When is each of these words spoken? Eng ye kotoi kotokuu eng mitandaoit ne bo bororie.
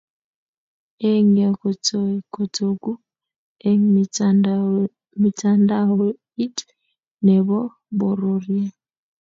Eng 1.11 1.31
ye 1.39 1.47
kotoi 1.59 2.15
kotokuu 2.33 3.01
eng 3.69 3.83
mitandaoit 5.21 6.57
ne 7.25 7.35
bo 7.47 7.59
bororie. 7.97 8.65